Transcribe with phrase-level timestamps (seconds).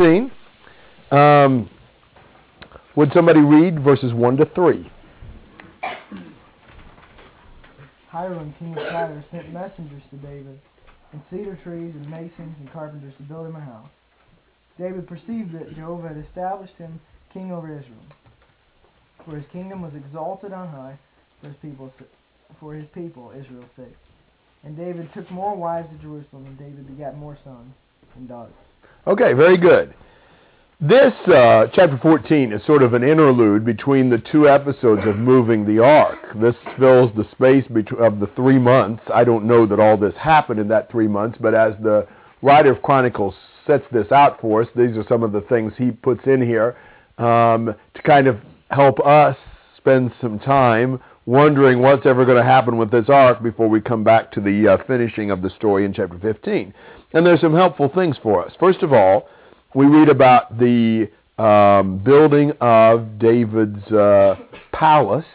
[0.00, 0.32] 14.
[1.10, 1.68] Um,
[2.96, 4.90] would somebody read verses 1 to 3?
[8.08, 10.58] Hiram, king of Tyre, sent messengers to David,
[11.12, 13.90] and cedar trees and masons and carpenters to build him a house.
[14.78, 16.98] David perceived that Jehovah had established him
[17.34, 18.06] king over Israel,
[19.26, 20.98] for his kingdom was exalted on high
[21.42, 21.92] for his people,
[22.58, 23.96] for his people Israel's sake.
[24.64, 27.74] And David took more wives to Jerusalem, and David begat more sons
[28.16, 28.54] and daughters.
[29.06, 29.94] Okay, very good.
[30.78, 35.64] This uh, chapter 14 is sort of an interlude between the two episodes of moving
[35.64, 36.18] the ark.
[36.40, 37.64] This fills the space
[37.98, 39.02] of the three months.
[39.12, 42.06] I don't know that all this happened in that three months, but as the
[42.42, 43.34] writer of Chronicles
[43.66, 46.76] sets this out for us, these are some of the things he puts in here
[47.16, 48.38] um, to kind of
[48.70, 49.36] help us
[49.78, 54.04] spend some time wondering what's ever going to happen with this ark before we come
[54.04, 56.74] back to the uh, finishing of the story in chapter 15.
[57.12, 58.52] And there's some helpful things for us.
[58.58, 59.28] First of all,
[59.74, 64.36] we read about the um, building of David's uh,
[64.72, 65.26] palace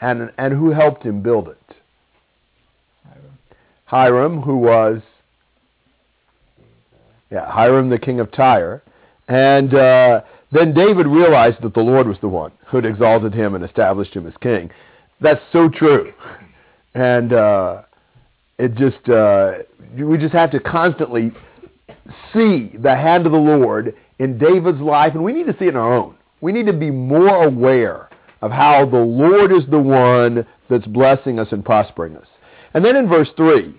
[0.00, 1.58] and, and who helped him build it.
[3.04, 3.38] Hiram.
[3.86, 5.02] Hiram, who was
[7.30, 8.82] yeah, Hiram, the king of Tyre.
[9.28, 13.54] And uh, then David realized that the Lord was the one who had exalted him
[13.54, 14.70] and established him as king.
[15.20, 16.12] That's so true.
[16.92, 17.82] And uh,
[18.60, 19.52] it just, uh,
[19.96, 21.32] we just have to constantly
[22.32, 25.70] see the hand of the Lord in David's life, and we need to see it
[25.70, 26.14] in our own.
[26.40, 28.10] We need to be more aware
[28.42, 32.26] of how the Lord is the one that's blessing us and prospering us.
[32.74, 33.74] And then in verse 3,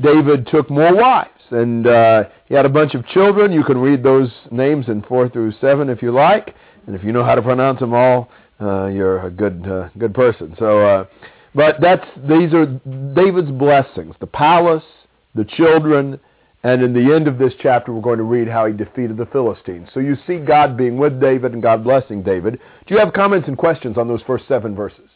[0.00, 3.52] David took more wives, and uh, he had a bunch of children.
[3.52, 6.54] You can read those names in 4 through 7 if you like,
[6.86, 8.28] and if you know how to pronounce them all,
[8.60, 10.54] uh, you're a good uh, good person.
[10.58, 11.04] So, uh,
[11.58, 12.66] but that's these are
[13.16, 14.84] David's blessings: the palace,
[15.34, 16.20] the children,
[16.62, 19.26] and in the end of this chapter, we're going to read how he defeated the
[19.26, 19.88] Philistines.
[19.92, 22.60] So you see God being with David and God blessing David.
[22.86, 25.10] Do you have comments and questions on those first seven verses?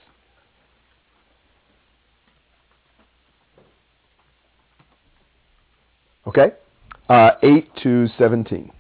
[6.26, 6.54] Okay.
[7.08, 8.72] Uh, 8 to 17.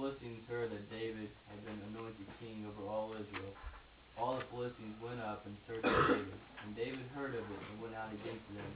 [0.00, 3.52] Philistines heard that David had been anointed king over all Israel,
[4.16, 6.40] all the Philistines went up in search of David.
[6.64, 8.72] And David heard of it and went out against them.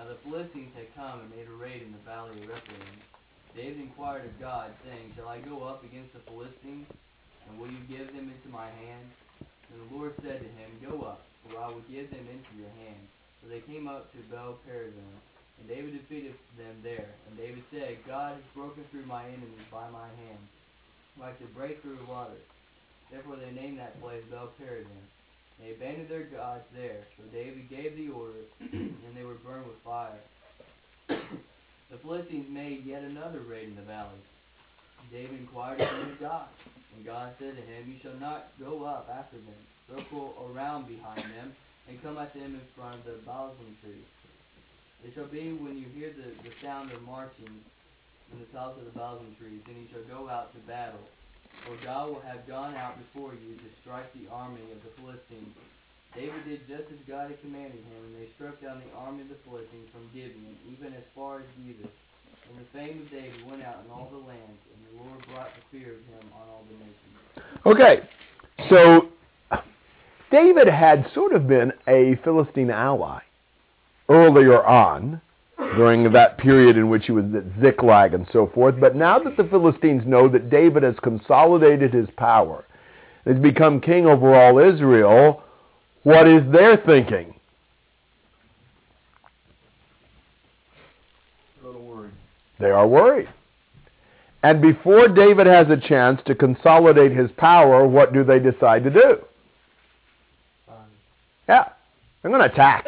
[0.00, 2.96] Now the Philistines had come and made a raid in the valley of Rephaim.
[3.52, 7.84] David inquired of God, saying, Shall I go up against the Philistines, and will you
[7.84, 9.04] give them into my hand?
[9.44, 12.72] And the Lord said to him, Go up, for I will give them into your
[12.80, 13.04] hand.
[13.44, 15.20] So they came up to Baal Perazim,
[15.58, 17.08] and David defeated them there.
[17.28, 20.42] And David said, God has broken through my enemies by my hand,
[21.18, 22.38] like to break through water.
[23.10, 25.06] Therefore they named that place Baal Perazim.
[25.60, 27.00] They abandoned their gods there.
[27.16, 30.20] So David gave the order, and they were burned with fire.
[31.08, 34.20] the Philistines made yet another raid in the valley.
[35.10, 36.48] David inquired of God,
[36.94, 39.62] and God said to him, You shall not go up after them.
[39.88, 41.54] Circle around behind them,
[41.88, 44.02] and come at them in front of the balsam tree.
[45.06, 48.90] It shall be when you hear the, the sound of marching in the tops of
[48.90, 50.98] the balsam trees, then you shall go out to battle.
[51.62, 55.54] For God will have gone out before you to strike the army of the Philistines.
[56.10, 59.30] David did just as God had commanded him, and they struck down the army of
[59.30, 61.86] the Philistines from Gibeon, even as far as Gibeah.
[62.50, 65.54] And the fame of David went out in all the lands, and the Lord brought
[65.54, 67.14] the fear of him on all the nations.
[67.62, 68.02] Okay,
[68.66, 69.14] so
[70.34, 73.22] David had sort of been a Philistine ally
[74.08, 75.20] earlier on
[75.56, 78.74] during that period in which he was at Ziklag and so forth.
[78.78, 82.64] But now that the Philistines know that David has consolidated his power,
[83.24, 85.42] has become king over all Israel,
[86.02, 87.34] what is their thinking?
[92.58, 93.28] They are worried.
[94.42, 98.90] And before David has a chance to consolidate his power, what do they decide to
[98.90, 99.18] do?
[101.48, 101.70] Yeah,
[102.22, 102.86] they're going to attack.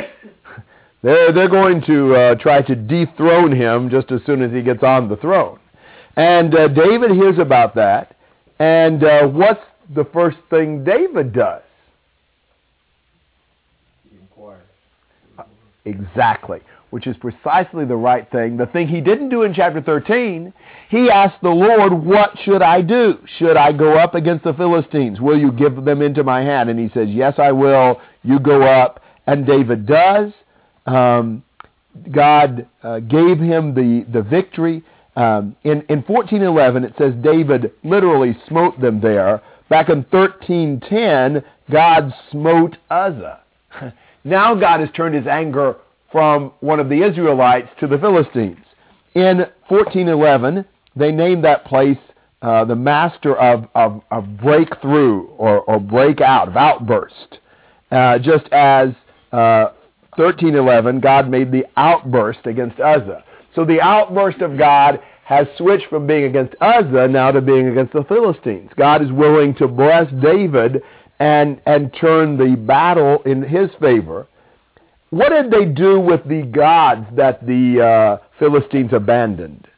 [1.02, 4.82] They're, they're going to uh, try to dethrone him just as soon as he gets
[4.82, 5.58] on the throne.
[6.16, 8.16] And uh, David hears about that.
[8.58, 9.62] And uh, what's
[9.94, 11.62] the first thing David does?
[15.84, 16.60] Exactly.
[16.90, 18.56] Which is precisely the right thing.
[18.56, 20.52] The thing he didn't do in chapter 13,
[20.90, 23.18] he asked the Lord, What should I do?
[23.38, 25.20] Should I go up against the Philistines?
[25.20, 26.70] Will you give them into my hand?
[26.70, 28.00] And he says, Yes, I will.
[28.22, 29.02] You go up.
[29.26, 30.32] And David does
[30.88, 31.42] um,
[32.12, 34.82] God uh, gave him the, the victory.
[35.16, 39.42] Um, in, in 1411, it says David literally smote them there.
[39.68, 43.40] Back in 1310, God smote Uzzah.
[44.24, 45.76] now God has turned his anger
[46.10, 48.64] from one of the Israelites to the Philistines.
[49.14, 49.38] In
[49.68, 50.64] 1411,
[50.96, 51.98] they named that place
[52.40, 57.40] uh, the master of, of, of breakthrough or, or breakout, of outburst.
[57.90, 58.90] Uh, just as
[59.32, 59.70] uh,
[60.18, 63.24] 1311, God made the outburst against Uzzah.
[63.54, 67.92] So the outburst of God has switched from being against Uzzah now to being against
[67.92, 68.70] the Philistines.
[68.76, 70.82] God is willing to bless David
[71.20, 74.26] and, and turn the battle in his favor.
[75.10, 79.68] What did they do with the gods that the uh, Philistines abandoned?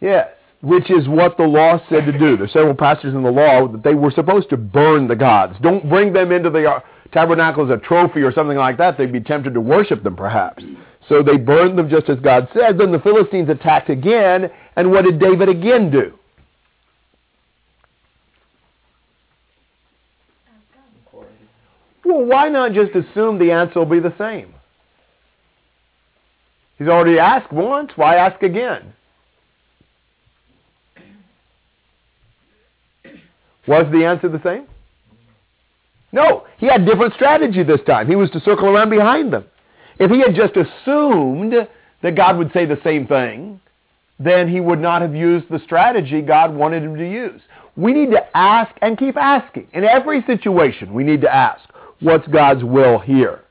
[0.00, 0.28] Yes,
[0.62, 2.36] which is what the law said to do.
[2.36, 5.56] There's several passages in the law that they were supposed to burn the gods.
[5.62, 6.80] Don't bring them into the uh,
[7.12, 8.98] tabernacle as a trophy or something like that.
[8.98, 10.62] They'd be tempted to worship them perhaps.
[11.08, 12.78] So they burned them just as God said.
[12.78, 16.12] Then the Philistines attacked again, and what did David again do?
[22.04, 24.54] Well, why not just assume the answer will be the same?
[26.76, 27.92] He's already asked once.
[27.96, 28.94] Why ask again?
[33.70, 34.66] Was the answer the same?
[36.10, 36.44] No.
[36.58, 38.08] He had different strategy this time.
[38.08, 39.44] He was to circle around behind them.
[40.00, 41.54] If he had just assumed
[42.02, 43.60] that God would say the same thing,
[44.18, 47.40] then he would not have used the strategy God wanted him to use.
[47.76, 49.68] We need to ask and keep asking.
[49.72, 51.62] In every situation, we need to ask,
[52.00, 53.42] what's God's will here?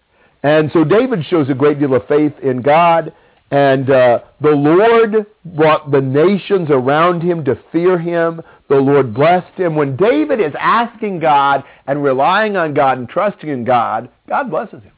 [0.44, 3.14] And so David shows a great deal of faith in God,
[3.52, 8.42] and uh, the Lord brought the nations around him to fear him.
[8.70, 9.76] The Lord blessed him.
[9.76, 14.84] When David is asking God and relying on God and trusting in God, God blesses
[14.84, 14.92] him.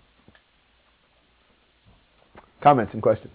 [2.61, 3.33] Comments and questions?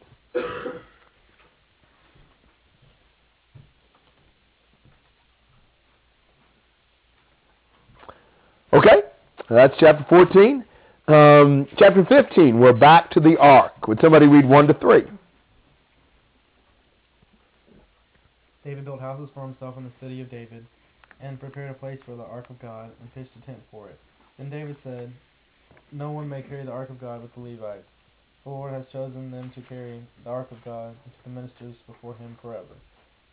[8.73, 9.03] Okay,
[9.49, 10.65] that's chapter 14.
[11.09, 13.89] Um, chapter 15, we're back to the ark.
[13.89, 15.05] Would somebody read 1 to 3?
[18.67, 20.67] David built houses for himself in the city of David,
[21.21, 23.99] and prepared a place for the ark of God, and pitched a tent for it.
[24.39, 25.13] Then David said,
[25.93, 27.87] No one may carry the ark of God with the Levites.
[28.43, 31.77] The Lord has chosen them to carry the ark of God and to the ministers
[31.87, 32.75] before him forever.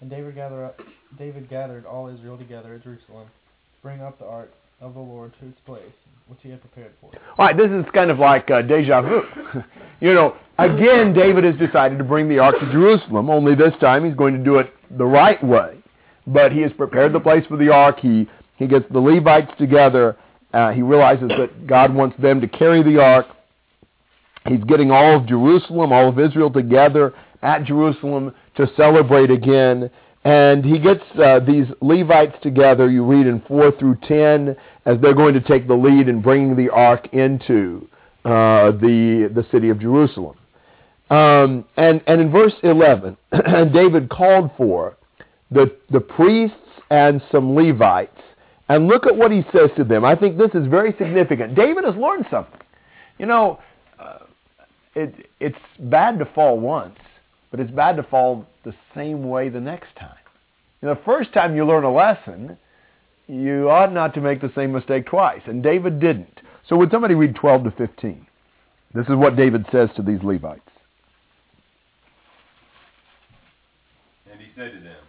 [0.01, 0.75] And David gathered,
[1.17, 4.51] David gathered all Israel together at Jerusalem to bring up the ark
[4.81, 5.81] of the Lord to its place,
[6.27, 7.21] which he had prepared for it.
[7.37, 9.21] All right, this is kind of like uh, deja vu.
[9.99, 14.05] you know, again, David has decided to bring the ark to Jerusalem, only this time
[14.05, 15.77] he's going to do it the right way.
[16.25, 17.99] But he has prepared the place for the ark.
[17.99, 20.17] He, he gets the Levites together.
[20.53, 23.27] Uh, he realizes that God wants them to carry the ark.
[24.47, 29.89] He's getting all of Jerusalem, all of Israel together at Jerusalem to celebrate again.
[30.25, 34.55] And he gets uh, these Levites together, you read in 4 through 10,
[34.85, 37.87] as they're going to take the lead in bringing the ark into
[38.23, 40.37] uh, the, the city of Jerusalem.
[41.09, 43.17] Um, and, and in verse 11,
[43.73, 44.97] David called for
[45.51, 46.57] the, the priests
[46.89, 48.19] and some Levites.
[48.69, 50.05] And look at what he says to them.
[50.05, 51.55] I think this is very significant.
[51.55, 52.59] David has learned something.
[53.19, 53.59] You know,
[53.99, 54.19] uh,
[54.95, 56.97] it, it's bad to fall once,
[57.51, 60.15] but it's bad to fall the same way the next time.
[60.81, 62.57] You know, the first time you learn a lesson,
[63.27, 65.41] you ought not to make the same mistake twice.
[65.45, 66.41] And David didn't.
[66.67, 68.25] So would somebody read 12 to 15?
[68.93, 70.61] This is what David says to these Levites.
[74.33, 75.05] And he said to them,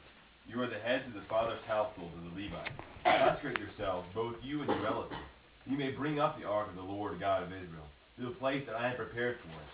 [0.46, 2.76] You are the heads of the father's household of the Levites.
[3.04, 5.16] Consecrate yourselves, both you and your relatives.
[5.64, 7.88] You may bring up the ark of the Lord God of Israel
[8.18, 9.72] to the place that I have prepared for it.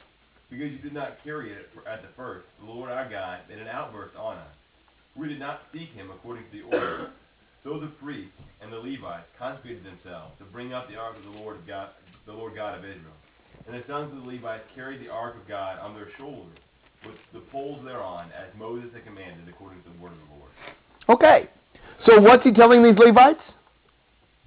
[0.50, 3.66] Because you did not carry it at the first, the Lord our God made an
[3.66, 4.54] outburst on us.
[5.16, 7.10] We did not seek him according to the order.
[7.64, 11.40] So the priests and the Levites consecrated themselves to bring up the ark of the
[11.40, 11.90] Lord God,
[12.24, 13.18] the Lord God of Israel.
[13.66, 16.56] And the sons of the Levites carried the ark of God on their shoulders,
[17.06, 20.50] with the poles thereon, as Moses had commanded, according to the word of the Lord.
[21.08, 21.48] Okay.
[22.06, 23.40] So what's he telling these Levites?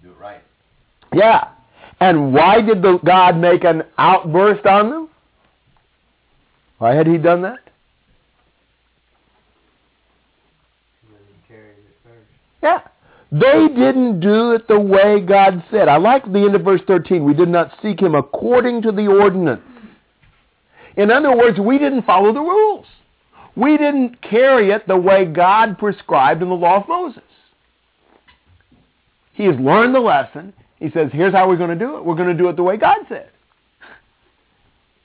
[0.03, 0.41] Do it right.
[1.13, 1.49] Yeah.
[1.99, 5.09] And why did the God make an outburst on them?
[6.79, 7.59] Why had he done that?
[12.61, 12.81] Yeah.
[13.31, 15.87] They didn't do it the way God said.
[15.87, 17.23] I like the end of verse 13.
[17.23, 19.61] We did not seek him according to the ordinance.
[20.97, 22.85] In other words, we didn't follow the rules.
[23.55, 27.21] We didn't carry it the way God prescribed in the law of Moses.
[29.33, 30.53] He has learned the lesson.
[30.79, 32.05] He says, here's how we're going to do it.
[32.05, 33.29] We're going to do it the way God said.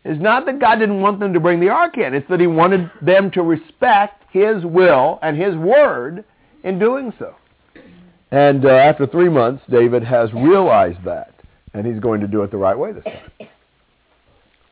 [0.05, 2.15] It's not that God didn't want them to bring the ark in.
[2.15, 6.25] It's that he wanted them to respect his will and his word
[6.65, 7.35] in doing so.
[8.31, 11.35] And uh, after three months, David has realized that.
[11.75, 13.49] and he's going to do it the right way this time.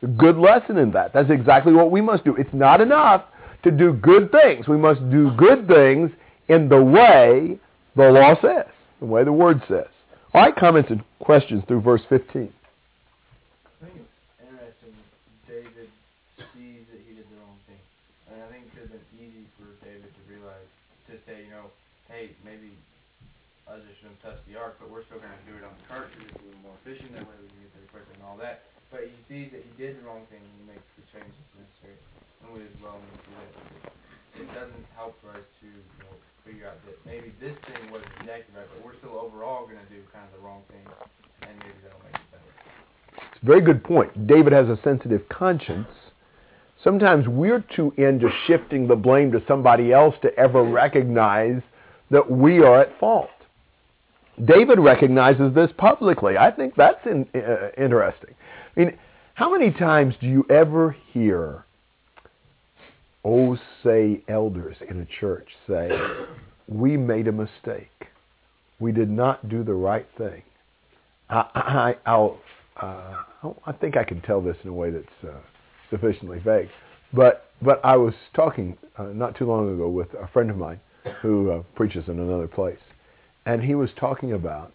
[0.03, 1.13] A good lesson in that.
[1.13, 2.35] That's exactly what we must do.
[2.35, 3.23] It's not enough
[3.63, 4.67] to do good things.
[4.67, 6.11] We must do good things
[6.47, 7.57] in the way
[7.95, 9.87] the law says, the way the word says.
[10.33, 12.21] All right, comments and questions through verse 15.
[12.21, 14.93] I think it's interesting.
[15.49, 15.89] David
[16.53, 17.81] sees that he did the wrong thing,
[18.29, 18.85] and I think it
[19.17, 20.69] easy for David to realize
[21.09, 21.73] to say, you know,
[22.05, 22.69] hey, maybe
[23.65, 26.13] Uzzah shouldn't touch the ark, but we're still going to do it on the cart
[26.13, 27.33] because it's a little more efficient that way.
[27.41, 28.61] We can get there quicker and all that.
[28.97, 32.01] But he sees that he did the wrong thing and he makes the changes necessary.
[32.41, 33.93] And we as well need to do that.
[34.41, 38.09] It doesn't help for us to you know, figure out that maybe this thing wasn't
[38.17, 40.81] exactly right, but we're still overall going to do kind of the wrong thing,
[41.45, 42.49] and maybe that'll make it better.
[43.21, 44.25] It's a very good point.
[44.25, 45.93] David has a sensitive conscience.
[46.83, 51.61] Sometimes we're too into shifting the blame to somebody else to ever recognize
[52.09, 53.29] that we are at fault.
[54.43, 56.37] David recognizes this publicly.
[56.37, 58.33] I think that's in, uh, interesting.
[58.77, 58.97] Mean,
[59.33, 61.65] how many times do you ever hear,
[63.25, 65.89] oh, say, elders in a church say,
[66.67, 67.89] we made a mistake.
[68.79, 70.43] We did not do the right thing.
[71.29, 72.37] I, I, I'll,
[72.79, 73.23] uh,
[73.65, 75.39] I think I can tell this in a way that's uh,
[75.89, 76.69] sufficiently vague.
[77.13, 80.79] But, but I was talking uh, not too long ago with a friend of mine
[81.23, 82.77] who uh, preaches in another place.
[83.47, 84.71] And he was talking about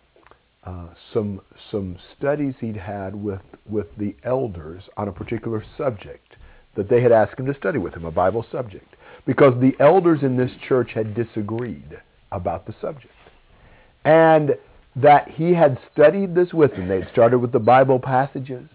[0.64, 1.40] Uh, some
[1.72, 6.36] some studies he'd had with with the elders on a particular subject
[6.76, 8.94] that they had asked him to study with him, a Bible subject,
[9.26, 12.00] because the elders in this church had disagreed
[12.30, 13.12] about the subject,
[14.04, 14.56] and
[14.94, 16.86] that he had studied this with them.
[16.86, 18.68] They'd started with the Bible passages,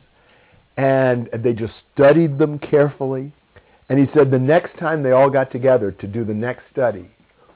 [0.76, 3.32] and they just studied them carefully.
[3.88, 7.10] And he said the next time they all got together to do the next study,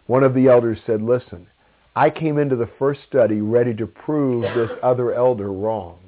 [0.07, 1.47] one of the elders said, "Listen."
[1.95, 5.99] I came into the first study ready to prove this other elder wrong.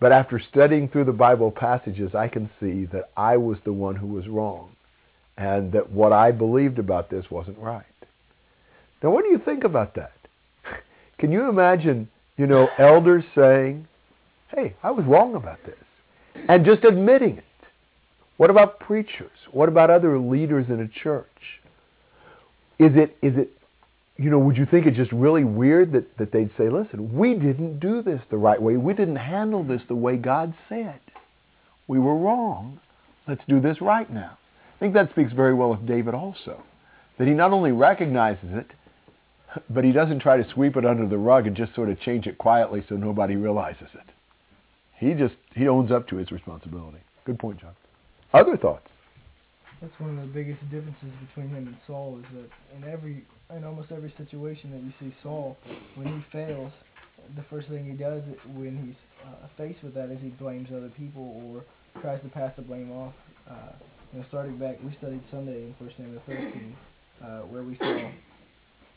[0.00, 3.96] But after studying through the Bible passages, I can see that I was the one
[3.96, 4.70] who was wrong
[5.36, 7.84] and that what I believed about this wasn't right.
[9.02, 10.12] Now, what do you think about that?
[11.18, 13.86] Can you imagine, you know, elders saying,
[14.54, 15.76] hey, I was wrong about this,
[16.48, 17.44] and just admitting it?
[18.36, 19.30] What about preachers?
[19.52, 21.26] What about other leaders in a church?
[22.78, 23.50] Is it, is it
[24.18, 27.34] you know, would you think it's just really weird that, that they'd say, listen, we
[27.34, 28.76] didn't do this the right way.
[28.76, 31.00] We didn't handle this the way God said.
[31.86, 32.80] We were wrong.
[33.28, 34.36] Let's do this right now.
[34.76, 36.62] I think that speaks very well of David also.
[37.18, 38.66] That he not only recognizes it,
[39.70, 42.26] but he doesn't try to sweep it under the rug and just sort of change
[42.26, 44.12] it quietly so nobody realizes it.
[44.96, 46.98] He just, he owns up to his responsibility.
[47.24, 47.74] Good point, John.
[48.32, 48.88] Other thoughts?
[49.80, 53.64] That's one of the biggest differences between him and Saul is that in every in
[53.64, 55.56] almost every situation that you see Saul,
[55.94, 56.72] when he fails,
[57.36, 58.22] the first thing he does
[58.54, 61.64] when he's uh, faced with that is he blames other people or
[62.00, 63.14] tries to pass the blame off.
[63.48, 63.72] Uh,
[64.12, 66.76] you know, starting back, we studied Sunday in First Samuel 13,
[67.22, 68.10] uh, where we saw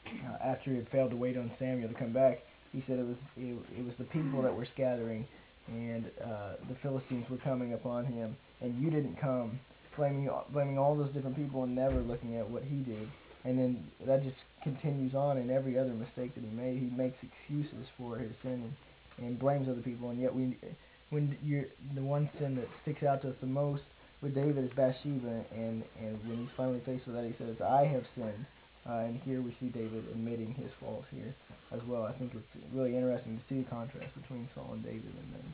[0.07, 2.39] uh, after he had failed to wait on Samuel to come back,
[2.71, 5.27] he said it was it, it was the people that were scattering,
[5.67, 9.59] and uh, the Philistines were coming upon him, and you didn't come,
[9.95, 13.07] blaming blaming all those different people and never looking at what he did
[13.43, 16.77] and then that just continues on in every other mistake that he made.
[16.77, 18.71] He makes excuses for his sin
[19.17, 20.55] and, and blames other people, and yet we,
[21.09, 23.81] when you're the one sin that sticks out to us the most
[24.21, 27.85] with David is Bathsheba, and and when he's finally faced with that, he says, "I
[27.85, 28.45] have sinned."
[28.87, 31.35] Uh, and here we see David admitting his fault here
[31.71, 32.03] as well.
[32.03, 35.53] I think it's really interesting to see the contrast between Saul and David and then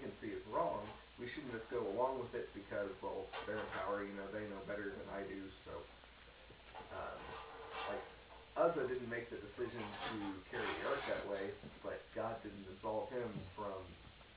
[8.61, 10.17] Uzzah didn't make the decision to
[10.51, 11.49] carry the ark that way,
[11.83, 13.73] but God didn't absolve him from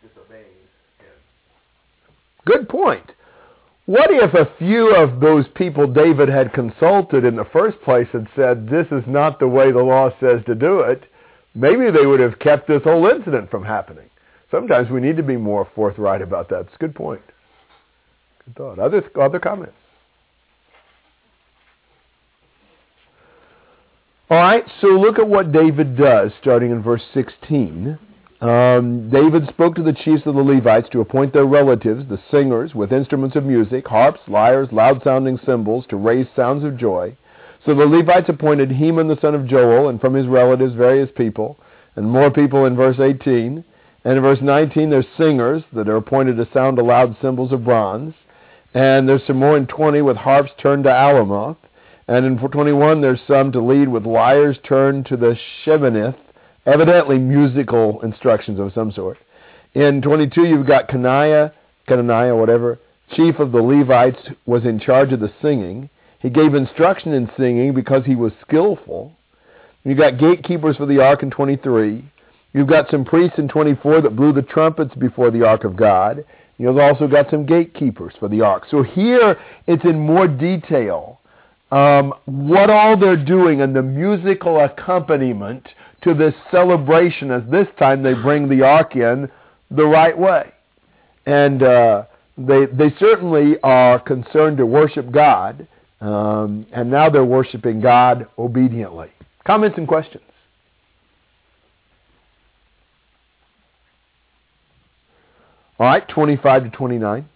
[0.03, 0.45] disobeying
[0.99, 1.17] him.
[2.47, 3.13] Good point.
[3.85, 8.27] What if a few of those people David had consulted in the first place had
[8.35, 11.05] said, this is not the way the law says to do it?
[11.55, 14.09] Maybe they would have kept this whole incident from happening.
[14.51, 16.61] Sometimes we need to be more forthright about that.
[16.61, 17.21] It's a good point.
[18.47, 18.79] Good thought.
[18.79, 19.75] Other, other comments?
[24.31, 27.99] All right, so look at what David does starting in verse 16.
[28.41, 32.75] Um, David spoke to the chiefs of the Levites to appoint their relatives, the singers,
[32.75, 37.17] with instruments of music, harps, lyres, loud-sounding cymbals, to raise sounds of joy.
[37.65, 41.59] So the Levites appointed Heman the son of Joel, and from his relatives various people,
[41.97, 43.65] and more people in verse 18.
[44.05, 47.65] And in verse 19, there's singers that are appointed to sound the loud cymbals of
[47.65, 48.15] bronze.
[48.75, 51.57] And there's some more in 20 with harps turned to alamoth.
[52.09, 56.17] And in 21, there's some to lead with lyres turned to the sheminith,
[56.67, 59.17] evidently musical instructions of some sort.
[59.75, 61.53] In 22, you've got Kenaiah,
[61.89, 62.79] Kenaniah, whatever,
[63.17, 65.89] chief of the Levites, was in charge of the singing.
[66.21, 69.13] He gave instruction in singing because he was skillful.
[69.85, 72.05] You've got gatekeepers for the ark in 23.
[72.53, 76.25] You've got some priests in 24 that blew the trumpets before the ark of God.
[76.59, 78.65] You've also got some gatekeepers for the ark.
[78.71, 81.21] So here it's in more detail
[81.71, 85.69] um, what all they're doing and the musical accompaniment
[86.03, 89.29] to this celebration as this time they bring the ark in
[89.71, 90.53] the right way.
[91.27, 92.05] And uh,
[92.39, 95.67] they, they certainly are concerned to worship God,
[96.01, 99.11] um, and now they're worshiping God obediently.
[99.45, 100.23] Comments and questions?
[105.75, 107.27] All right, 25 to 29.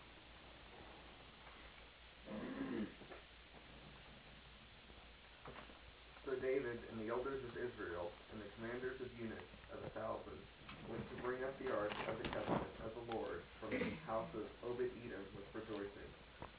[6.22, 9.42] So David and the elders of Israel and the commanders of units
[9.74, 10.38] of a thousand
[10.86, 14.30] went to bring up the ark of the covenant of the Lord from the house
[14.38, 16.10] of Obed-Edom with rejoicing,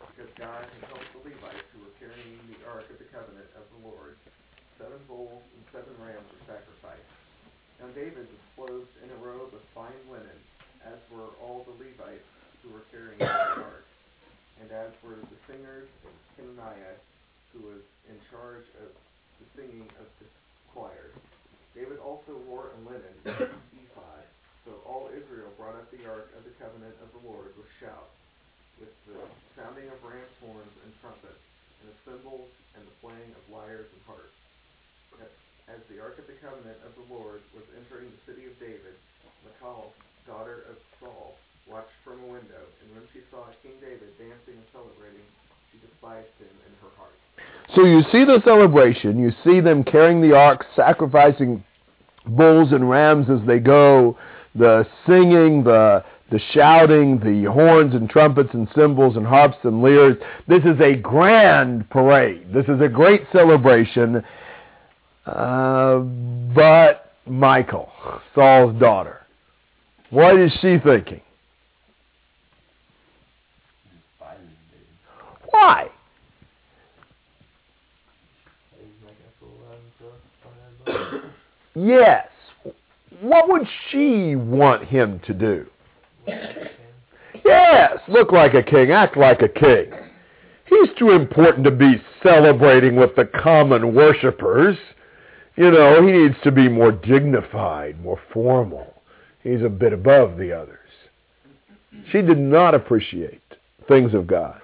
[0.03, 3.63] because God had helped the Levites who were carrying the ark of the covenant of
[3.71, 4.19] the Lord.
[4.75, 7.07] Seven bulls and seven rams were sacrificed.
[7.79, 10.43] Now David was clothed in a robe of fine linen,
[10.85, 12.27] as were all the Levites
[12.61, 13.87] who were carrying the ark,
[14.61, 16.99] and as were the singers and Kenaniah,
[17.51, 18.91] who was in charge of
[19.39, 20.27] the singing of the
[20.73, 21.11] choir.
[21.73, 24.25] David also wore a linen ephod.
[24.67, 28.13] So all Israel brought up the ark of the covenant of the Lord with shouts,
[28.77, 29.17] with the
[29.55, 31.43] sounding of ram's horns and trumpets,
[31.81, 34.35] and of cymbals, and the playing of lyres and harps.
[35.69, 38.97] As the ark of the covenant of the Lord was entering the city of David,
[39.45, 39.93] Michal,
[40.27, 41.35] daughter of Saul,
[41.69, 45.25] watched from a window, and when she saw King David dancing and celebrating,
[45.71, 47.13] she despised him in her heart.
[47.75, 49.19] So you see the celebration.
[49.19, 51.63] You see them carrying the ark, sacrificing
[52.25, 54.17] bulls and rams as they go,
[54.55, 60.15] the singing, the the shouting, the horns and trumpets and cymbals and harps and lyres.
[60.47, 62.53] This is a grand parade.
[62.53, 64.23] This is a great celebration.
[65.25, 65.99] Uh,
[66.53, 67.91] but Michal,
[68.35, 69.18] Saul's daughter,
[70.09, 71.21] what is she thinking?
[75.49, 75.89] Why?
[81.75, 82.27] Yes.
[83.21, 85.65] What would she want him to do?
[87.45, 89.91] Yes, look like a king, act like a king.
[90.65, 94.77] He's too important to be celebrating with the common worshippers.
[95.55, 98.98] You know, he needs to be more dignified, more formal.
[99.43, 100.77] He's a bit above the others.
[102.11, 103.41] She did not appreciate
[103.87, 104.61] things of God.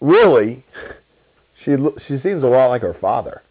[0.00, 0.64] Really,
[1.64, 3.42] she she seems a lot like her father.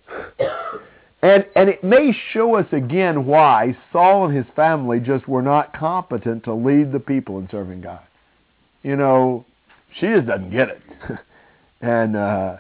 [1.22, 5.74] And and it may show us again why Saul and his family just were not
[5.74, 8.02] competent to lead the people in serving God.
[8.84, 9.46] You know,
[10.00, 10.82] she just doesn't get it.
[11.82, 12.58] and uh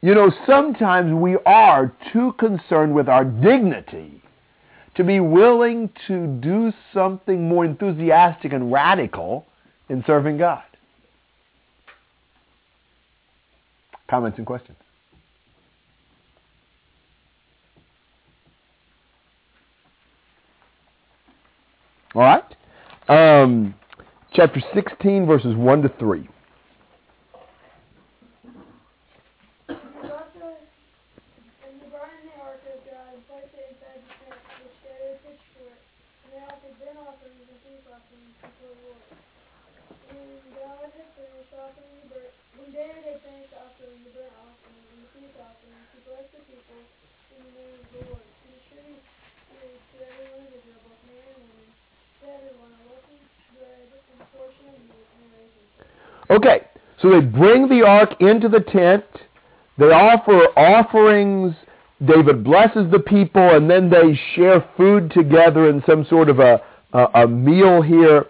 [0.00, 4.22] you know, sometimes we are too concerned with our dignity
[4.98, 9.46] to be willing to do something more enthusiastic and radical
[9.88, 10.64] in serving God.
[14.10, 14.76] Comments and questions?
[22.14, 22.42] All right?
[23.08, 23.74] Um,
[24.32, 26.28] chapter 16, verses 1 to 3.
[29.68, 30.58] And you brought the
[31.62, 34.74] and you brought in the ark of God and placed it inside the tent, which
[34.82, 35.78] David pitched for it.
[36.24, 39.04] And they offered burnt offerings and peace offerings before the Lord.
[40.08, 44.80] When God had finished offering the burnt, when David had finished offering the burnt offering
[44.80, 46.80] and the peace offerings, he blessed the people
[47.36, 51.44] in the name of the Lord, and distributed to everyone of Israel, both man and
[51.44, 53.20] woman, to everyone a loaf of
[53.52, 55.66] bread and a portion of meat and a raisin.
[56.28, 56.58] Okay,
[57.00, 59.04] so they bring the ark into the tent.
[59.78, 61.54] They offer offerings.
[62.04, 66.60] David blesses the people, and then they share food together in some sort of a,
[66.92, 68.26] a, a meal here.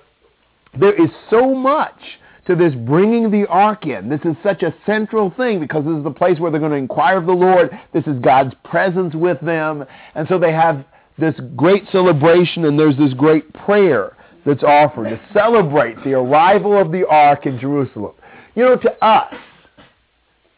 [0.79, 1.99] There is so much
[2.47, 4.09] to this bringing the ark in.
[4.09, 6.79] This is such a central thing because this is the place where they're going to
[6.79, 7.71] inquire of the Lord.
[7.93, 9.85] This is God's presence with them.
[10.15, 10.85] And so they have
[11.19, 16.91] this great celebration and there's this great prayer that's offered to celebrate the arrival of
[16.91, 18.15] the ark in Jerusalem.
[18.59, 19.35] You know, to us,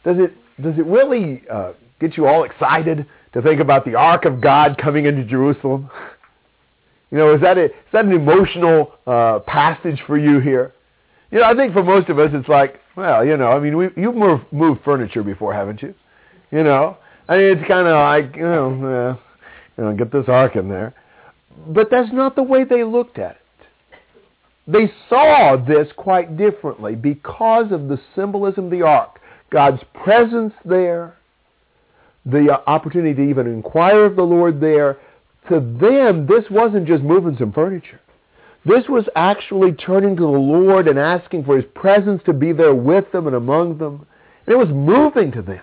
[0.07, 0.33] does it
[0.63, 4.79] does it really uh, get you all excited to think about the ark of God
[4.79, 5.91] coming into Jerusalem?
[7.11, 10.73] You know, is that a, is that an emotional uh, passage for you here?
[11.31, 13.77] You know, I think for most of us, it's like, well, you know, I mean,
[13.77, 15.95] we, you've moved, moved furniture before, haven't you?
[16.53, 16.97] You know,
[17.29, 19.19] I mean, it's kind of like, you know,
[19.77, 20.95] you know, get this ark in there.
[21.67, 23.40] But that's not the way they looked at it.
[24.67, 29.21] They saw this quite differently because of the symbolism of the ark.
[29.51, 31.17] God's presence there,
[32.25, 34.99] the uh, opportunity to even inquire of the Lord there.
[35.49, 38.01] To them, this wasn't just moving some furniture.
[38.65, 42.75] This was actually turning to the Lord and asking for His presence to be there
[42.75, 44.07] with them and among them.
[44.47, 45.63] And it was moving to them.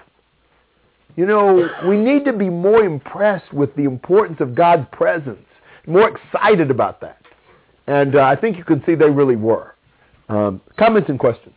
[1.16, 5.46] You know, we need to be more impressed with the importance of God's presence,
[5.88, 7.18] more excited about that.
[7.88, 9.76] And uh, I think you can see they really were.
[10.30, 11.56] Um, comments and questions?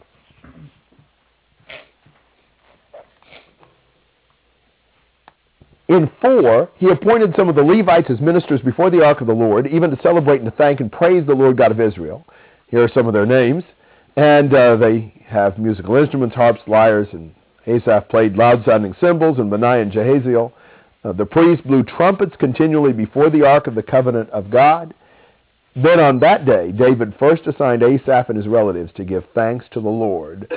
[5.88, 9.33] In 4, he appointed some of the Levites as ministers before the ark of the
[9.33, 12.25] Lord, even to celebrate and to thank and praise the Lord God of Israel.
[12.69, 13.64] Here are some of their names.
[14.16, 17.35] And uh, they have musical instruments, harps, lyres, and
[17.66, 20.53] Asaph played loud-sounding cymbals, and Benaiah and Jahaziel.
[21.03, 24.95] Uh, the priests blew trumpets continually before the ark of the covenant of God.
[25.83, 29.81] Then on that day, David first assigned Asaph and his relatives to give thanks to
[29.81, 30.53] the Lord.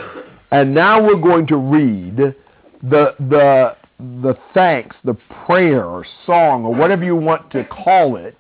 [0.52, 6.74] And now we're going to read the, the, the thanks, the prayer or song or
[6.74, 8.38] whatever you want to call it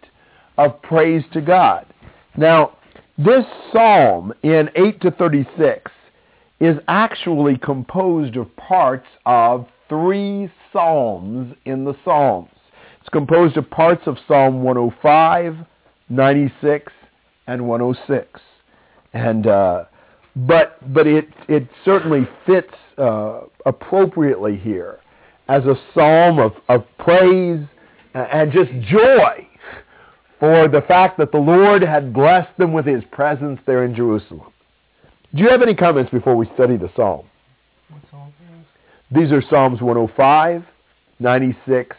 [0.57, 1.85] of praise to God.
[2.35, 2.77] Now,
[3.17, 5.91] this psalm in 8 to 36
[6.59, 12.49] is actually composed of parts of three psalms in the Psalms.
[12.99, 15.57] It's composed of parts of Psalm 105,
[16.15, 16.91] 96,
[17.47, 18.41] and 106.
[19.13, 19.85] And uh,
[20.35, 24.99] but but it it certainly fits uh, appropriately here
[25.47, 27.59] as a psalm of, of praise
[28.13, 29.47] and just joy
[30.39, 34.51] for the fact that the Lord had blessed them with his presence there in Jerusalem.
[35.35, 37.25] Do you have any comments before we study the psalm?
[37.89, 38.33] What song?
[39.11, 40.63] These are Psalms 105,
[41.19, 41.95] 96,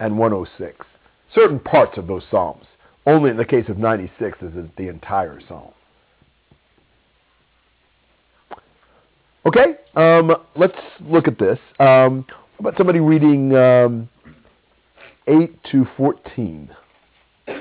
[0.00, 0.86] and 106.
[1.34, 2.64] Certain parts of those psalms.
[3.06, 5.72] Only in the case of 96 is it the entire psalm.
[9.44, 11.58] Okay, um, let's look at this.
[11.80, 14.08] Um, how about somebody reading um,
[15.26, 16.70] 8 to 14?
[17.48, 17.58] Oh,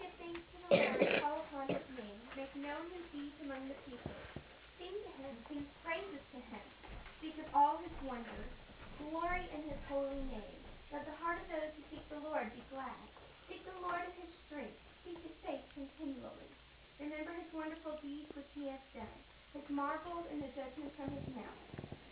[0.00, 3.76] give thanks to the Lord, call upon his name, make known his deeds among the
[3.84, 4.16] people.
[4.80, 6.64] Sing to him, sing praises to him,
[7.20, 8.48] speak of all his wonders,
[8.96, 10.60] glory in his holy name.
[10.88, 12.96] Let the heart of those who seek the Lord be glad.
[13.44, 16.48] Seek the Lord in his strength, seek his face continually.
[16.98, 19.06] Remember his wonderful deeds which he has done,
[19.54, 21.60] his marvels and the judgments from his mouth.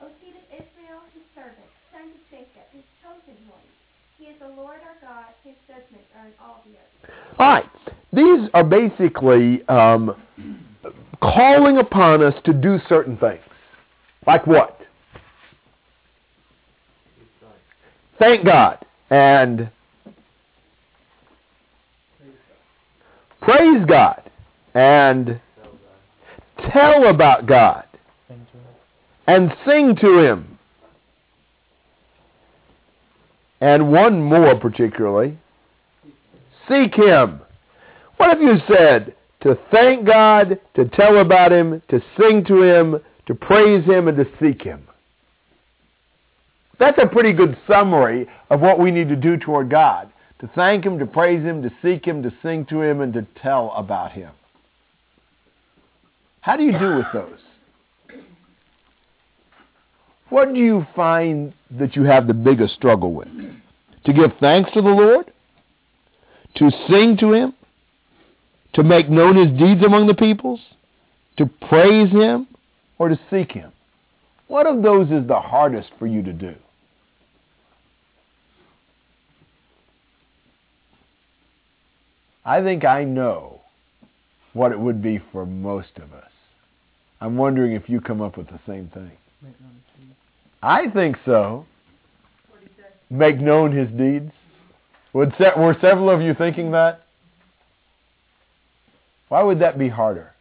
[0.00, 3.66] O seed of Israel, his servant, sons of Jacob, his chosen one.
[4.18, 7.10] He is the Lord our God, his judgments are in all the earth.
[7.40, 7.64] All right.
[8.12, 10.14] These are basically um,
[11.20, 13.42] calling upon us to do certain things.
[14.28, 14.78] Like what?
[18.20, 18.78] Thank God
[19.10, 19.68] and
[23.40, 24.22] praise God
[24.74, 25.40] and
[26.72, 27.84] tell about God
[29.26, 30.58] and sing to Him.
[33.60, 35.36] And one more particularly,
[36.68, 37.40] seek Him.
[38.16, 39.14] What have you said?
[39.42, 44.16] To thank God, to tell about Him, to sing to Him, to praise Him, and
[44.16, 44.86] to seek Him.
[46.78, 50.10] That's a pretty good summary of what we need to do toward God.
[50.40, 53.26] To thank Him, to praise Him, to seek Him, to sing to Him, and to
[53.40, 54.30] tell about Him.
[56.48, 58.18] How do you do with those?
[60.30, 63.28] What do you find that you have the biggest struggle with?
[64.06, 65.30] To give thanks to the Lord?
[66.54, 67.52] To sing to Him?
[68.72, 70.60] To make known His deeds among the peoples?
[71.36, 72.46] To praise Him?
[72.98, 73.70] Or to seek Him?
[74.46, 76.54] What of those is the hardest for you to do?
[82.42, 83.60] I think I know
[84.54, 86.27] what it would be for most of us.
[87.20, 89.10] I'm wondering if you come up with the same thing.
[90.62, 91.66] I think so.
[93.10, 94.32] Make known his deeds.
[95.12, 97.02] Would se- were several of you thinking that?
[99.28, 100.32] Why would that be harder?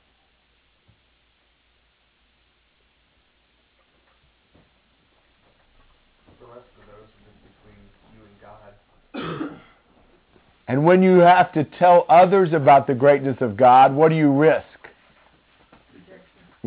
[10.69, 14.31] And when you have to tell others about the greatness of God, what do you
[14.31, 14.65] risk?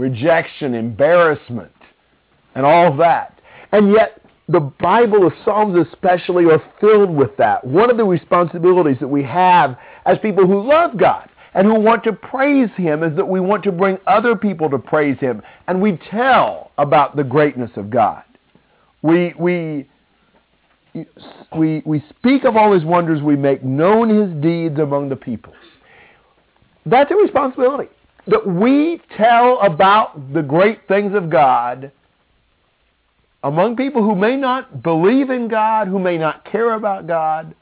[0.01, 1.73] Rejection, embarrassment,
[2.55, 3.39] and all of that.
[3.71, 7.63] And yet, the Bible, the Psalms especially, are filled with that.
[7.67, 12.03] One of the responsibilities that we have as people who love God and who want
[12.05, 15.43] to praise Him is that we want to bring other people to praise Him.
[15.69, 18.23] And we tell about the greatness of God.
[19.03, 19.87] We, we,
[21.55, 23.21] we, we speak of all His wonders.
[23.21, 25.57] We make known His deeds among the peoples.
[26.87, 27.91] That's a responsibility.
[28.31, 31.93] That we tell about the great things of God
[33.43, 37.55] among people who may not believe in God, who may not care about God,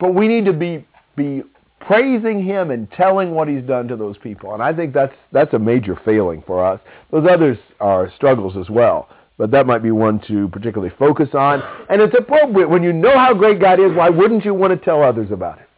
[0.00, 1.42] but we need to be, be
[1.80, 4.54] praising him and telling what he's done to those people.
[4.54, 6.80] And I think that's, that's a major failing for us.
[7.10, 11.62] Those others are struggles as well, but that might be one to particularly focus on.
[11.90, 12.68] And it's appropriate.
[12.68, 15.58] When you know how great God is, why wouldn't you want to tell others about
[15.58, 15.68] it?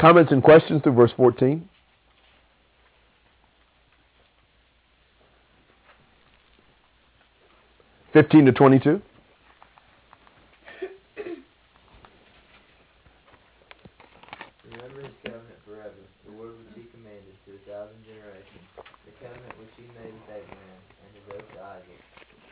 [0.00, 1.68] Comments and questions through verse 14?
[8.16, 8.96] 15 to 22.
[14.72, 18.64] Remember his covenant forever, the word which he commanded to a thousand generations,
[19.04, 22.00] the covenant which he made with Abraham, and his oath to Isaac.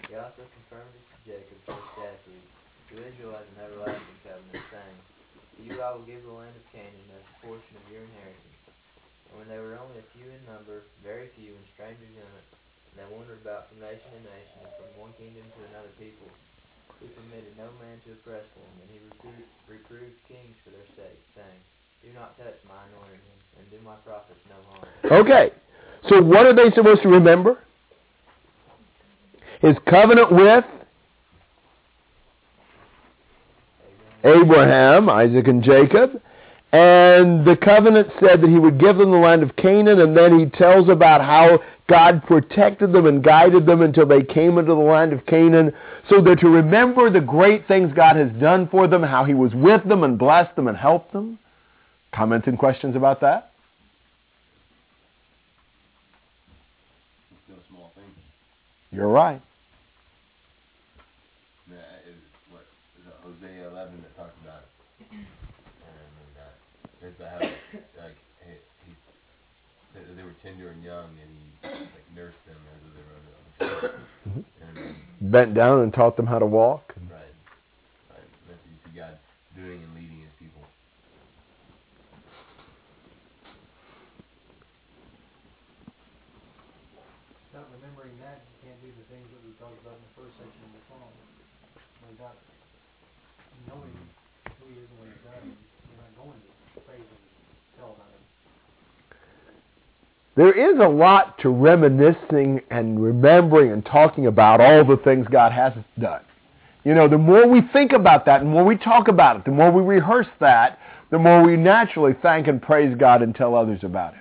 [0.05, 2.45] He also confirmed it to Jacob for statutes,
[2.93, 4.99] to Israel as an everlasting covenant, saying,
[5.57, 8.61] To you I will give the land of Canaan as a portion of your inheritance.
[9.33, 12.49] And when they were only a few in number, very few, and strangers in it,
[12.95, 16.31] and they wandered about from nation to nation, and from one kingdom to another people.
[17.03, 21.19] He permitted no man to oppress them, and he reproved, reproved kings for their sake,
[21.35, 21.61] saying,
[22.07, 24.87] Do not touch my anointed one, and do my prophets no harm.
[25.27, 25.51] Okay.
[26.07, 27.59] So what are they supposed to remember?
[29.61, 30.65] His covenant with
[34.25, 36.21] Abraham, Isaac, and Jacob.
[36.73, 40.39] And the covenant said that he would give them the land of Canaan, and then
[40.39, 44.81] he tells about how God protected them and guided them until they came into the
[44.81, 45.73] land of Canaan.
[46.11, 49.55] So they're to remember the great things God has done for them, how he was
[49.55, 51.39] with them and blessed them and helped them.
[52.13, 53.53] Comments and questions about that?
[57.31, 58.05] It's no small thing.
[58.95, 59.43] You're right.
[61.69, 61.77] Yeah,
[62.07, 62.15] is
[62.51, 62.63] what
[63.01, 65.07] is it Hosea 11 that talks about it?
[65.11, 65.27] And
[65.83, 66.55] then that.
[67.01, 67.41] There's how
[68.01, 68.15] like
[68.47, 68.55] he,
[68.87, 68.93] he
[69.93, 73.17] said that they were tender and young, and he like nursed them as they were
[73.19, 74.01] under the shoulder.
[74.29, 74.79] Mm-hmm.
[74.79, 74.95] And
[75.33, 76.95] Bent down and taught them how to walk.
[77.11, 78.29] right, right.
[78.47, 79.19] That's what you see God
[79.57, 80.63] doing and leading His people.
[87.51, 90.35] Without remembering that, you can't do the things that we talked about in the first
[90.43, 91.13] section of the song.
[92.11, 92.37] Without
[93.71, 93.95] knowing
[94.61, 96.51] who he is and what he's done, you're not going to
[96.85, 97.23] praise him,
[97.79, 98.25] tell about him.
[100.37, 105.53] There is a lot to reminiscing and remembering and talking about all the things God
[105.53, 106.23] has done.
[106.85, 109.53] You know, the more we think about that, the more we talk about it, the
[109.53, 110.79] more we rehearse that,
[111.11, 114.21] the more we naturally thank and praise God and tell others about it.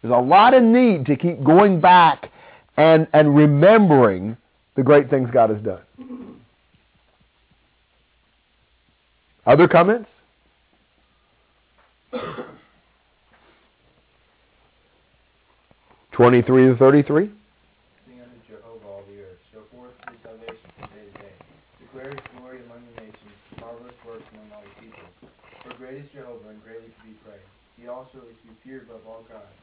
[0.00, 2.30] There's a lot of need to keep going back
[2.76, 4.36] and, and remembering
[4.74, 5.82] the great things God has done.
[9.46, 10.08] Other comments?
[16.12, 17.24] Twenty-three to thirty-three.
[18.04, 19.40] Sing unto Jehovah all the earth.
[19.48, 21.34] Show forth his salvation from day to day.
[21.80, 25.08] Declare his glory among the nations, marvelous works among all the people.
[25.64, 27.48] For great is Jehovah and greatly to be praised.
[27.80, 29.56] He also is feared above all gods.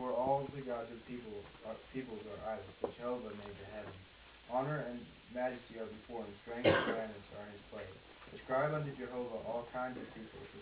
[0.00, 1.36] For all the gods of people
[1.68, 4.00] are, peoples are idols, but Jehovah made the heavens.
[4.48, 5.04] Honor and
[5.36, 7.94] majesty are before him, strength and gladness are in his place.
[8.40, 10.06] Ascribe unto Jehovah all kinds of.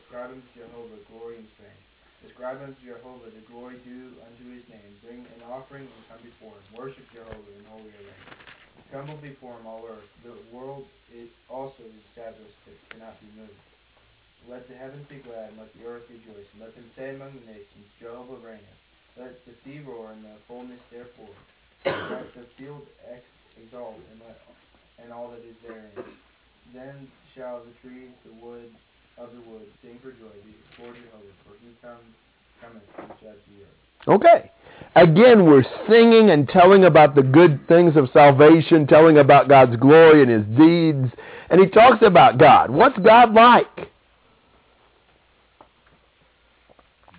[0.02, 1.78] Ascribe unto Jehovah glory and strength.
[2.24, 4.92] Ascribe unto Jehovah the glory due unto his name.
[5.04, 6.64] Bring an offering and come before him.
[6.72, 8.20] Worship Jehovah in holy array.
[8.88, 10.08] Tremble before him, all earth.
[10.24, 13.60] The world is also is established that cannot be moved.
[14.48, 17.34] Let the heavens be glad, and let the earth rejoice, and let them say among
[17.34, 18.80] the nations, Jehovah reigneth.
[19.18, 21.34] Let the sea roar, and the fullness therefore.
[21.84, 23.26] let the field ex-
[23.58, 24.38] exalt, and let
[25.02, 25.90] and all that is therein.
[26.72, 28.70] Then shall the trees, the wood
[29.18, 32.00] of the wood, sing for joy before Jehovah, for he comes
[32.60, 34.20] cometh to judge the earth.
[34.20, 34.50] Okay.
[34.94, 40.22] Again, we're singing and telling about the good things of salvation, telling about God's glory
[40.22, 41.12] and his deeds.
[41.50, 42.70] And he talks about God.
[42.70, 43.74] What's God like?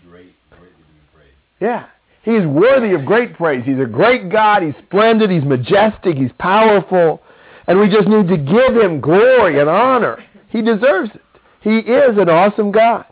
[0.08, 1.38] Great, greatly to be praised.
[1.62, 1.88] Yeah.
[2.24, 3.64] He's worthy of great praise.
[3.66, 4.64] He's a great God.
[4.64, 5.30] He's splendid.
[5.30, 6.18] He's majestic.
[6.18, 7.22] He's powerful.
[7.68, 10.24] And we just need to give him glory and honor.
[10.50, 11.22] He deserves it.
[11.68, 13.06] He is an awesome God.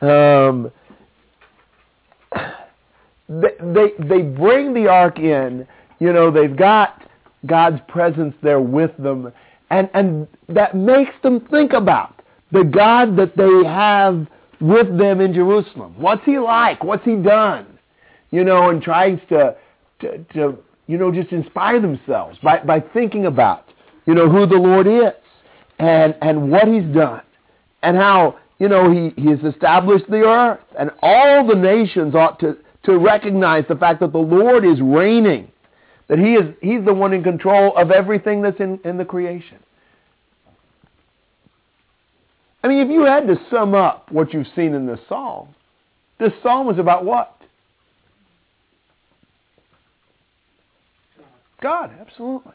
[0.00, 0.70] Um,
[3.28, 5.66] they, they they bring the ark in.
[5.98, 7.02] You know, they've got
[7.44, 9.32] God's presence there with them,
[9.70, 14.28] and and that makes them think about the God that they have
[14.60, 15.96] with them in Jerusalem.
[15.98, 16.84] What's he like?
[16.84, 17.66] What's he done?
[18.30, 19.56] You know, and tries to
[20.02, 20.56] to, to
[20.86, 23.64] you know just inspire themselves by by thinking about
[24.06, 25.14] you know who the Lord is
[25.80, 27.22] and and what he's done
[27.82, 32.38] and how you know he he has established the earth and all the nations ought
[32.40, 35.50] to to recognize the fact that the Lord is reigning
[36.08, 39.58] that he is he's the one in control of everything that's in, in the creation.
[42.64, 45.54] I mean, if you had to sum up what you've seen in this psalm,
[46.18, 47.34] this psalm is about what?
[51.62, 52.54] God, absolutely.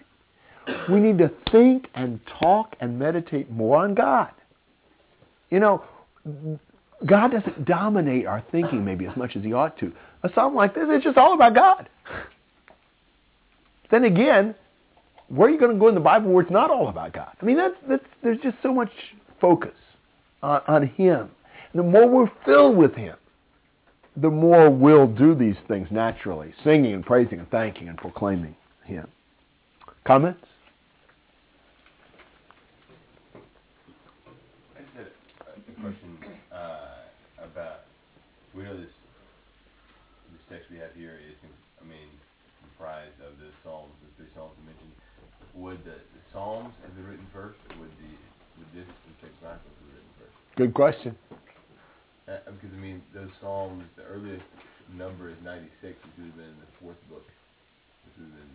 [0.89, 4.31] We need to think and talk and meditate more on God.
[5.53, 5.83] You know,
[7.05, 9.93] God doesn't dominate our thinking maybe as much as he ought to.
[10.23, 11.87] A psalm like this, it's just all about God.
[13.91, 14.55] Then again,
[15.27, 17.31] where are you going to go in the Bible where it's not all about God?
[17.39, 18.89] I mean, that's, that's, there's just so much
[19.39, 19.75] focus
[20.41, 21.29] on, on Him.
[21.71, 23.15] And the more we're filled with Him,
[24.17, 29.07] the more we'll do these things naturally, singing and praising and thanking and proclaiming Him.
[30.03, 30.39] Comments?
[34.75, 36.17] I just had a, a question
[36.51, 36.77] uh,
[37.43, 37.79] about.
[38.53, 38.93] We know this
[40.29, 41.37] this text we have here is,
[41.81, 42.05] I mean,
[42.61, 44.93] comprised of the Psalms, the three Psalms you mentioned.
[45.57, 48.13] Would the, the Psalms have been written first, or would the
[48.61, 50.37] would this the have been written first?
[50.53, 51.17] Good question.
[52.29, 54.45] Uh, because I mean, those Psalms, the earliest
[54.93, 57.25] number is 96, which would have been the fourth book,
[58.05, 58.53] which would have been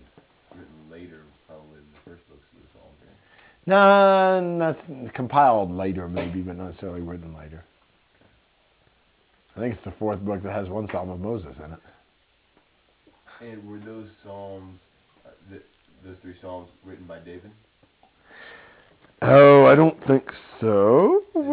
[0.63, 2.99] written later, probably than the first books of the Psalms.
[3.03, 3.19] Right?
[3.67, 7.67] No, that's compiled later, maybe, but not necessarily written later.
[9.59, 11.81] I think it's the fourth book that has one Psalm of Moses in it.
[13.41, 14.79] And were those Psalms,
[15.27, 15.63] uh, th-
[16.05, 17.51] those three Psalms, written by David?
[19.21, 21.23] Oh, I don't think so.
[21.35, 21.45] Is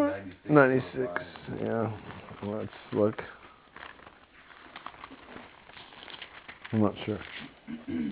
[0.48, 0.50] 96?
[0.52, 1.24] 96,
[1.64, 1.92] yeah.
[2.44, 3.24] Let's look.
[6.74, 7.18] I'm not sure.
[7.68, 8.08] 96 is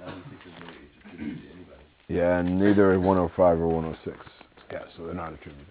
[0.00, 1.84] no it's attributed to anybody.
[2.08, 4.18] Yeah, and neither 105 or 106.
[4.72, 5.66] Yeah, so they're not attributed.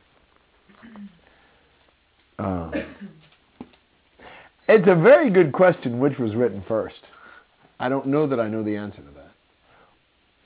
[2.39, 2.73] Um,
[4.69, 6.95] it's a very good question which was written first.
[7.80, 9.32] I don't know that I know the answer to that.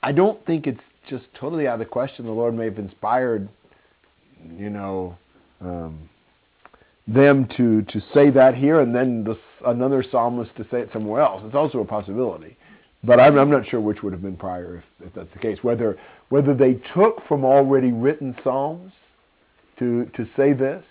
[0.02, 2.26] I don't think it's just totally out of the question.
[2.26, 3.48] The Lord may have inspired,
[4.56, 5.16] you know,
[5.60, 6.08] um,
[7.06, 11.22] them to, to say that here and then the, another psalmist to say it somewhere
[11.22, 11.42] else.
[11.44, 12.56] It's also a possibility.
[13.04, 15.58] But I'm, I'm not sure which would have been prior if, if that's the case.
[15.62, 15.98] Whether,
[16.30, 18.92] whether they took from already written psalms
[19.78, 20.82] to, to say this,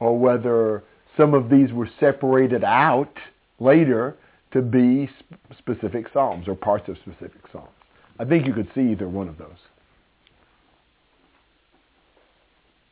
[0.00, 0.82] or whether
[1.16, 3.12] some of these were separated out
[3.60, 4.16] later
[4.52, 7.68] to be sp- specific psalms or parts of specific psalms.
[8.18, 9.56] I think you could see either one of those.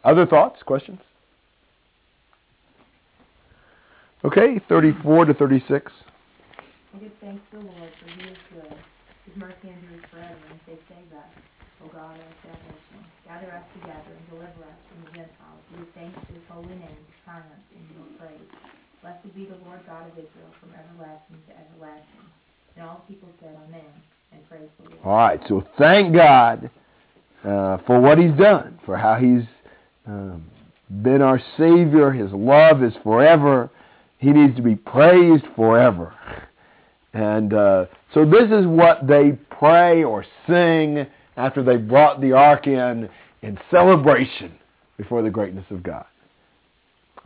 [0.04, 1.00] Other thoughts, questions?
[4.24, 5.92] Okay, 34 to 36.
[6.94, 8.78] I give thanks to the Lord, for he is good.
[9.26, 10.60] His mercy endures forever, and
[11.82, 12.98] O God, our salvation.
[13.26, 15.60] Gather us together and deliver us from the Gentiles.
[15.74, 18.50] Give thanks to his holy name, triumph in your praise.
[19.02, 22.26] Blessed be the Lord God of Israel from everlasting to everlasting.
[22.76, 23.90] And all people said, Amen,
[24.32, 25.02] and praise the Lord.
[25.04, 26.70] All right, so thank God
[27.44, 29.42] uh, for what he's done, for how he's
[30.06, 30.44] um,
[31.02, 32.12] been our Savior.
[32.12, 33.70] His love is forever.
[34.18, 36.14] He needs to be praised forever.
[37.12, 42.66] And uh, so this is what they pray or sing after they brought the ark
[42.66, 43.08] in
[43.42, 44.52] in celebration
[44.96, 46.04] before the greatness of God.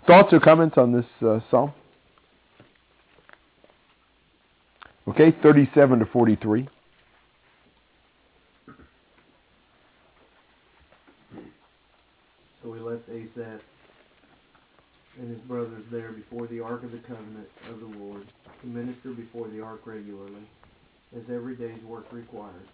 [0.06, 1.72] Thoughts or comments on this uh, psalm?
[5.08, 6.68] Okay, 37 to 43.
[12.62, 13.60] So he left Asaph
[15.18, 18.26] and his brothers there before the ark of the covenant of the Lord
[18.60, 20.42] to minister before the ark regularly,
[21.16, 22.66] as every day's work required.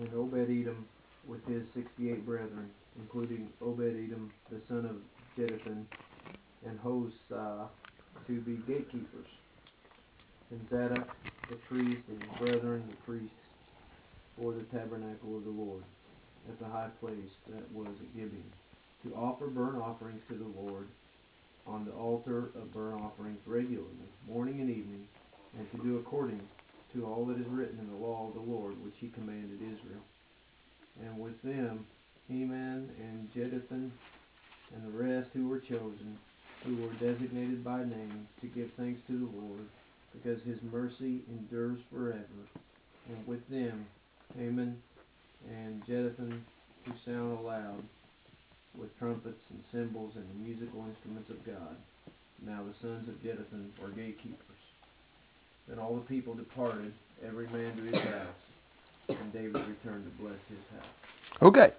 [0.00, 0.86] And Obed-Edom
[1.26, 4.96] with his sixty-eight brethren, including Obed-Edom the son of
[5.36, 5.86] Jeduthun,
[6.66, 7.68] and Hosah
[8.26, 9.26] to be gatekeepers.
[10.50, 11.08] And Zadok
[11.50, 13.34] the priest and his brethren the priests
[14.38, 15.82] for the tabernacle of the Lord
[16.48, 18.52] at the high place that was at Gibeon,
[19.04, 20.86] to offer burnt offerings to the Lord
[21.66, 25.06] on the altar of burnt offerings regularly, morning and evening,
[25.58, 26.40] and to do according
[26.92, 30.02] to all that is written in the law of the Lord which he commanded Israel.
[31.04, 31.86] And with them
[32.28, 33.90] Heman and Jeduthun
[34.74, 36.18] and the rest who were chosen,
[36.64, 39.66] who were designated by name, to give thanks to the Lord,
[40.12, 42.42] because his mercy endures forever.
[43.08, 43.86] And with them,
[44.36, 44.76] Heman
[45.48, 46.40] and Jeduthun,
[46.84, 47.82] who sound aloud
[48.76, 51.76] with trumpets and cymbals and the musical instruments of God.
[52.44, 54.57] Now the sons of Jeduthun were gatekeepers.
[55.68, 56.92] Then all the people departed,
[57.26, 58.26] every man to his house,
[59.08, 61.42] and David returned to bless his house.
[61.42, 61.72] Okay.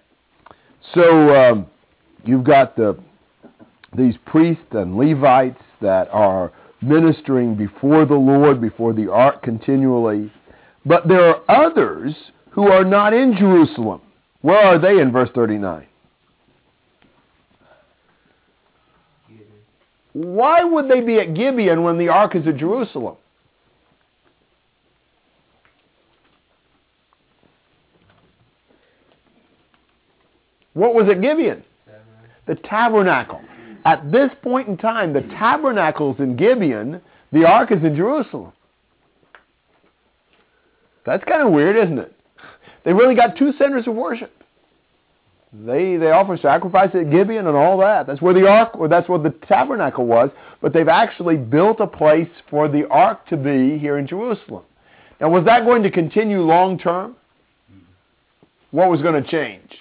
[0.94, 1.66] So um,
[2.24, 2.98] you've got the
[3.96, 10.32] these priests and Levites that are ministering before the Lord, before the ark continually.
[10.86, 12.14] But there are others
[12.50, 14.00] who are not in Jerusalem.
[14.42, 15.86] Where are they in verse 39?
[20.12, 23.16] Why would they be at Gibeon when the ark is at Jerusalem?
[30.74, 31.64] What was at Gibeon?
[32.46, 33.40] The tabernacle.
[33.84, 37.00] At this point in time, the tabernacle's in Gibeon,
[37.32, 38.52] the ark is in Jerusalem.
[41.06, 42.14] That's kind of weird, isn't it?
[42.84, 44.32] They really got two centers of worship.
[45.52, 48.06] They they offer sacrifice at Gibeon and all that.
[48.06, 50.30] That's where the ark, or that's where the tabernacle was.
[50.62, 54.62] But they've actually built a place for the ark to be here in Jerusalem.
[55.20, 57.16] Now, was that going to continue long term?
[58.70, 59.76] What was going to change?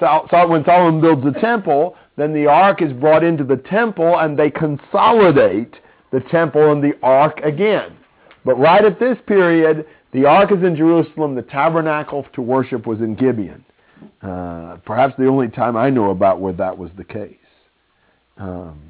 [0.00, 4.50] When Solomon builds the temple, then the ark is brought into the temple, and they
[4.50, 5.74] consolidate
[6.10, 7.96] the temple and the ark again.
[8.44, 11.34] But right at this period, the ark is in Jerusalem.
[11.34, 13.64] The tabernacle to worship was in Gibeon.
[14.22, 17.36] Uh, perhaps the only time I know about where that was the case.
[18.38, 18.80] Um,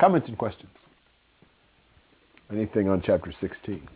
[0.00, 0.70] comments and questions?
[2.50, 3.86] Anything on chapter 16?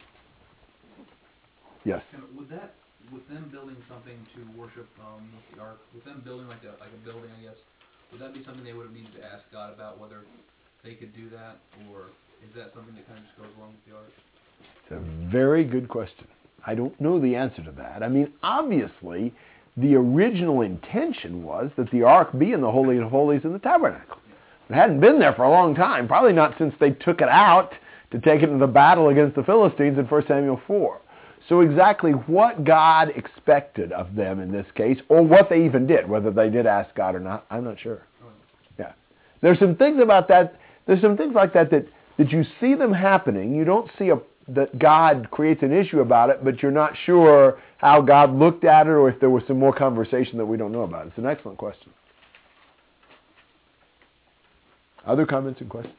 [1.85, 2.03] Yes.
[2.37, 2.75] Would that,
[3.11, 6.79] with them building something to worship um, with the ark, with them building like a
[6.79, 7.59] like a building, I guess,
[8.13, 10.23] would that be something they would have needed to ask God about whether
[10.85, 11.59] they could do that,
[11.91, 12.13] or
[12.45, 14.13] is that something that kind of just goes along with the ark?
[14.85, 16.27] It's a very good question.
[16.67, 18.03] I don't know the answer to that.
[18.03, 19.35] I mean, obviously,
[19.77, 23.59] the original intention was that the ark be in the Holy of Holies in the
[23.59, 24.19] tabernacle.
[24.69, 27.73] It hadn't been there for a long time, probably not since they took it out
[28.11, 31.01] to take it into the battle against the Philistines in 1 Samuel 4.
[31.49, 36.09] So exactly what God expected of them in this case, or what they even did,
[36.09, 38.03] whether they did ask God or not, I'm not sure.
[38.79, 38.93] Yeah.
[39.41, 41.87] There's some things about that, there's some things like that that,
[42.19, 43.55] that you see them happening.
[43.55, 47.61] You don't see a that God creates an issue about it, but you're not sure
[47.79, 50.73] how God looked at it or if there was some more conversation that we don't
[50.73, 51.07] know about.
[51.07, 51.93] It's an excellent question.
[55.07, 55.97] Other comments and questions?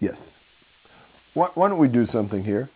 [0.00, 0.16] Yes.
[1.34, 2.70] Why, why don't we do something here?